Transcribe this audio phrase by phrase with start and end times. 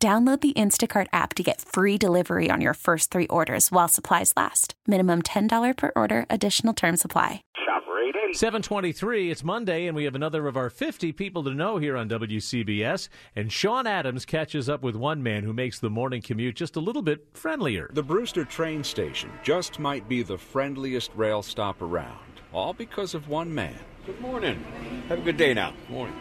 [0.00, 4.32] Download the Instacart app to get free delivery on your first three orders while supplies
[4.36, 4.74] last.
[4.86, 7.42] Minimum $10 per order, additional term supply.
[7.56, 11.78] Shop rate 723, it's Monday, and we have another of our 50 people to know
[11.78, 13.08] here on WCBS.
[13.34, 16.80] And Sean Adams catches up with one man who makes the morning commute just a
[16.80, 17.90] little bit friendlier.
[17.92, 23.28] The Brewster train station just might be the friendliest rail stop around, all because of
[23.28, 23.74] one man.
[24.06, 24.64] Good morning.
[25.08, 25.74] Have a good day now.
[25.88, 26.14] Morning.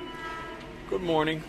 [0.90, 1.44] Good morning.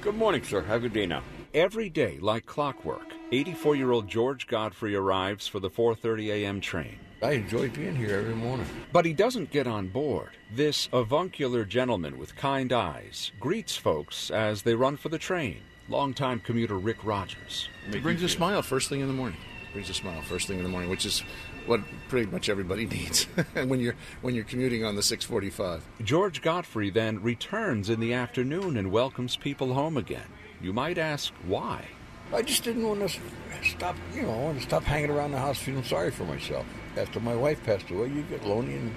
[0.00, 0.62] Good morning, sir.
[0.62, 1.24] Have a good day now.
[1.56, 6.60] Every day, like clockwork, 84-year-old George Godfrey arrives for the 4:30 a.m.
[6.60, 6.98] train.
[7.22, 8.66] I enjoy being here every morning.
[8.92, 10.32] But he doesn't get on board.
[10.52, 15.62] This avuncular gentleman with kind eyes greets folks as they run for the train.
[15.88, 17.70] Longtime commuter Rick Rogers.
[17.90, 19.40] It brings a smile first thing in the morning.
[19.72, 21.22] Brings a smile first thing in the morning, which is
[21.64, 21.80] what
[22.10, 25.86] pretty much everybody needs when you're when you're commuting on the 645.
[26.04, 30.28] George Godfrey then returns in the afternoon and welcomes people home again.
[30.60, 31.86] You might ask why.
[32.32, 33.20] I just didn't want to
[33.68, 36.66] stop, you know, I want to stop hanging around the house feeling sorry for myself.
[36.96, 38.94] After my wife passed away, you get lonely and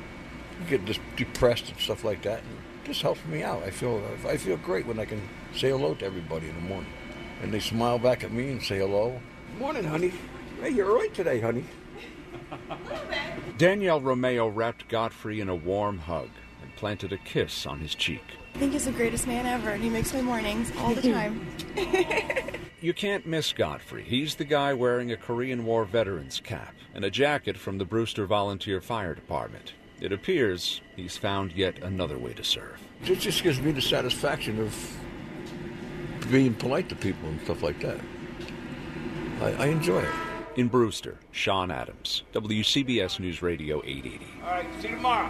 [0.59, 2.39] you get just depressed and stuff like that.
[2.39, 3.61] And this helps me out.
[3.63, 5.21] I feel I feel great when I can
[5.53, 6.91] say hello to everybody in the morning,
[7.43, 9.19] and they smile back at me and say hello.
[9.59, 10.13] Morning, honey.
[10.61, 11.65] Hey, you're early today, honey.
[13.57, 16.29] Danielle Romeo wrapped Godfrey in a warm hug
[16.63, 18.23] and planted a kiss on his cheek.
[18.55, 21.45] I think he's the greatest man ever, and he makes my mornings all the time.
[22.81, 24.03] You can't miss Godfrey.
[24.03, 28.25] He's the guy wearing a Korean War veteran's cap and a jacket from the Brewster
[28.25, 29.73] Volunteer Fire Department.
[29.99, 32.79] It appears he's found yet another way to serve.
[33.03, 34.97] It just gives me the satisfaction of
[36.31, 37.99] being polite to people and stuff like that.
[39.41, 40.13] I, I enjoy it.
[40.55, 44.25] In Brewster, Sean Adams, WCBS News Radio 880.
[44.41, 45.29] All right, see you tomorrow.